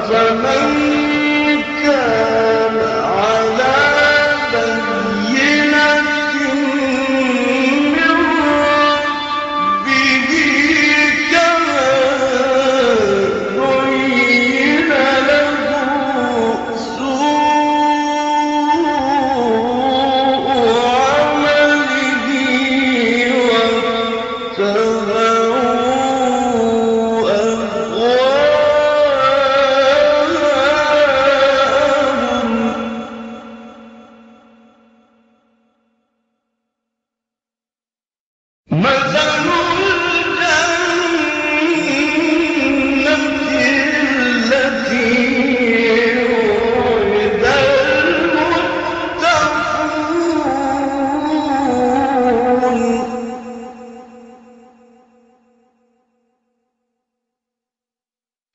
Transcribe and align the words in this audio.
أفمن 0.00 0.69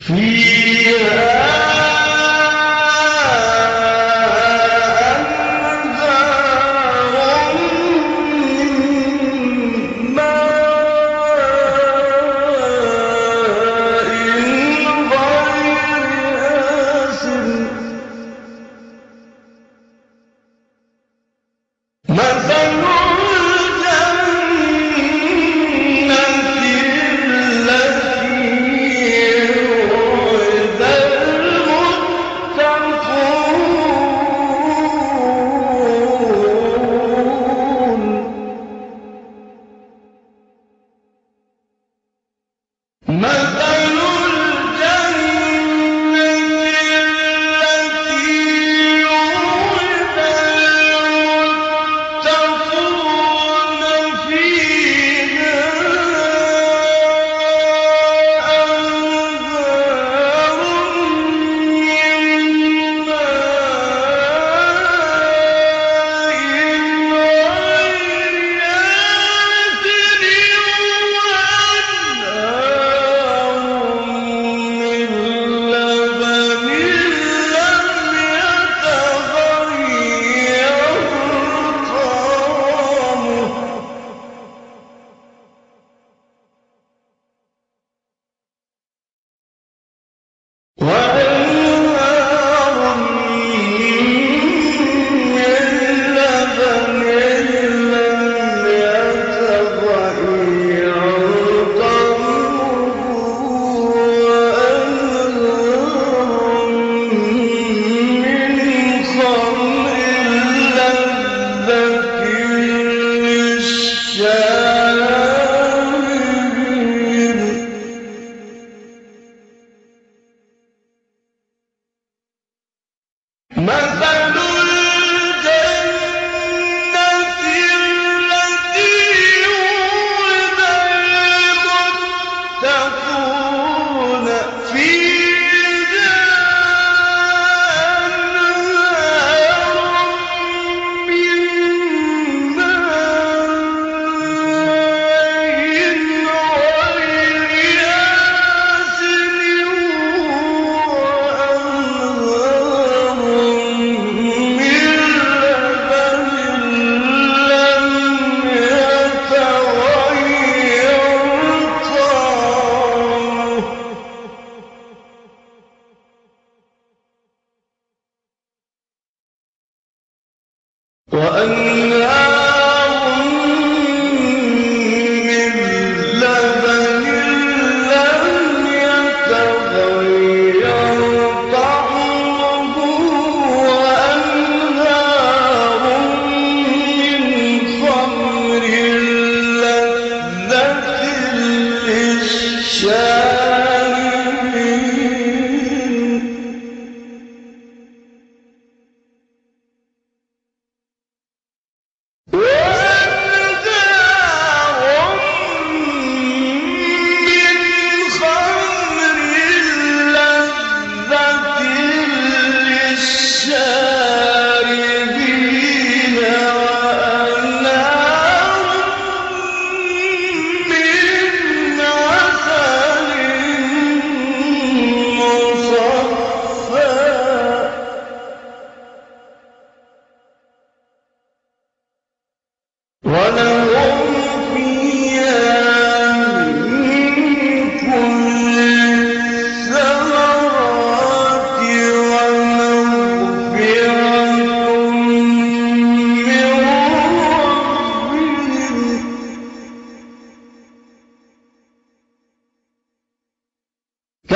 فيها 0.06 1.55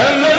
Well, 0.00 0.29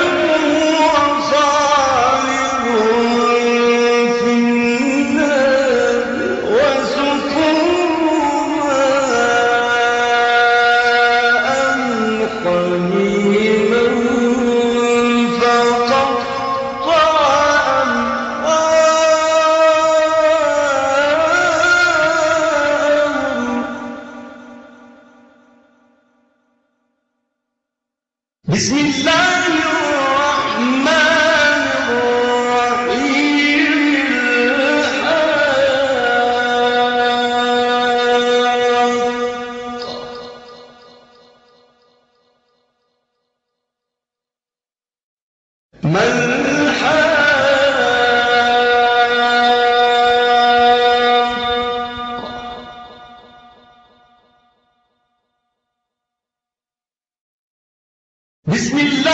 بسم 28.52 28.76
الله 28.78 29.71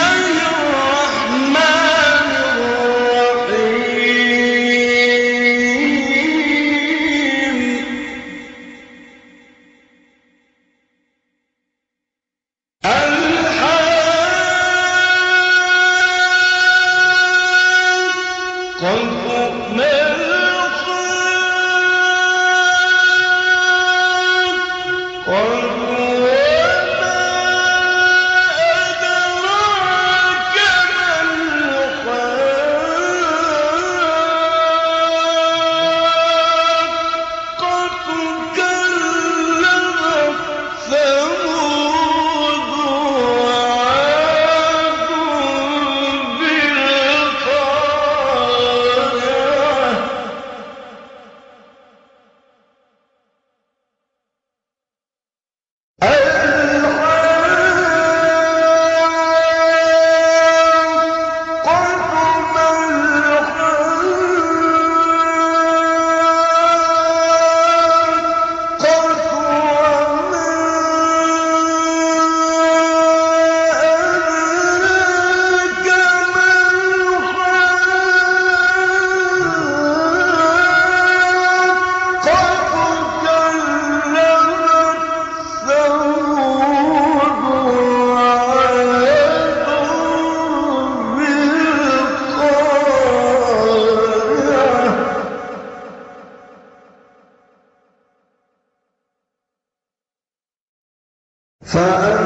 بسم 0.07 0.76
فأ 101.67 102.16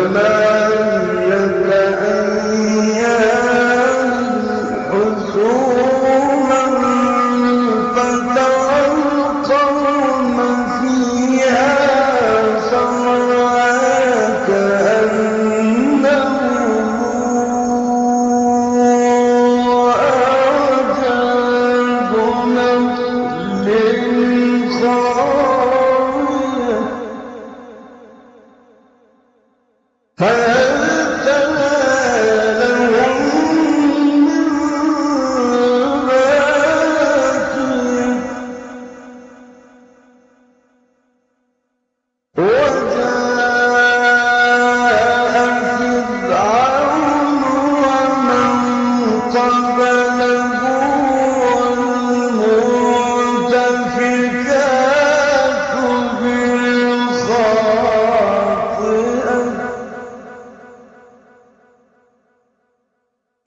وثمانية 0.00 1.44
أيام 1.72 3.39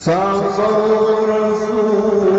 صفوا 0.04 1.26
رسول 1.28 2.33